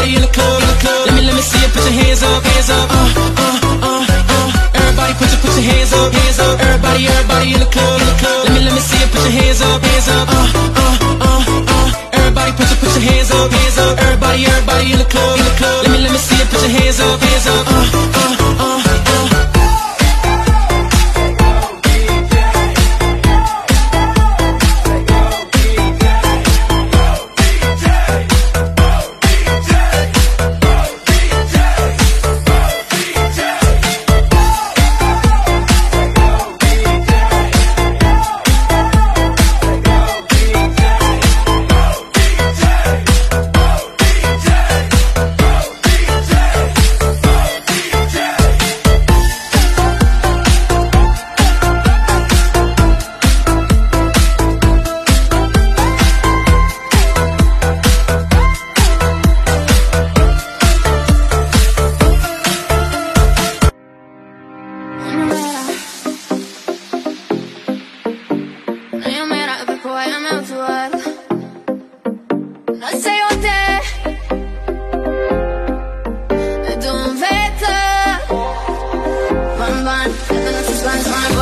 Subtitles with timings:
[0.02, 1.06] Everybody in the club, in the club.
[1.06, 1.70] Let me let me see it.
[1.78, 2.90] Put your hands up, hands up.
[2.90, 3.06] Uh,
[3.38, 4.82] uh, uh, uh.
[4.82, 6.58] Everybody put your put your hands up, hands up.
[6.58, 8.42] Everybody, everybody in the club, in the club.
[8.50, 9.10] Let me let me see it.
[9.14, 10.26] Put your hands up, hands up.
[10.26, 10.42] Uh,
[10.74, 12.18] uh, uh, uh.
[12.18, 13.94] Everybody put your put your hands up, hands up.
[14.02, 15.78] Everybody, everybody in the club, in the club.
[15.86, 16.50] Let me let me see it.
[16.50, 17.66] Put your hands up, hands up.
[17.70, 18.41] Uh, uh.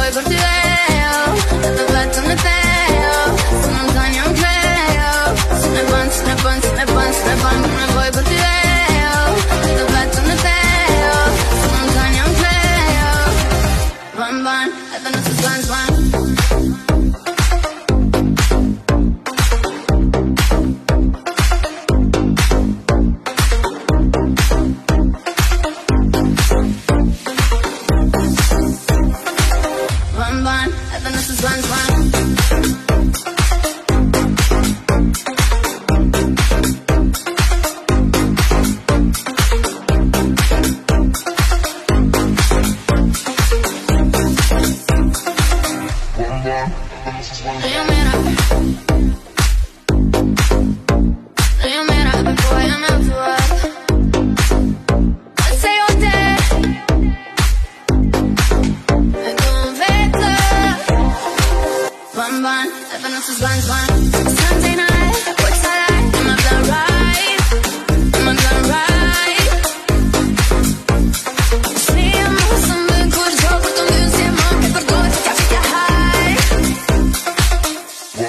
[0.09, 0.69] Recordeiro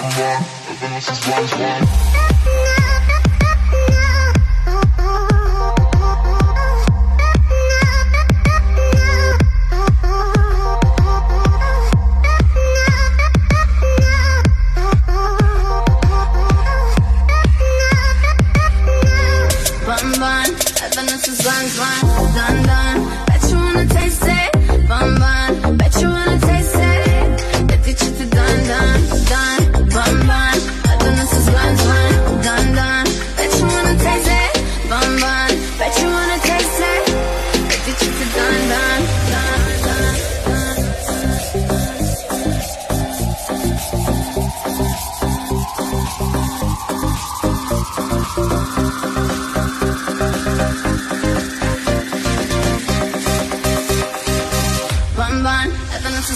[0.02, 2.29] one, one, everyone is one, one.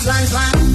[0.02, 0.73] Lines, lines.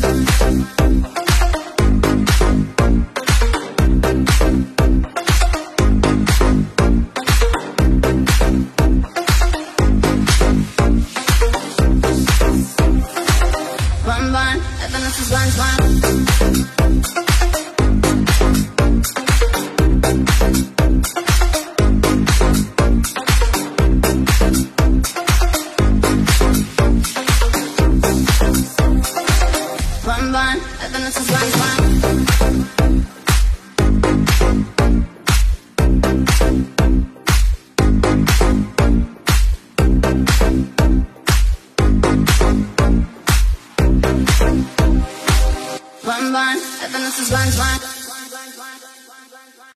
[47.59, 47.88] Run,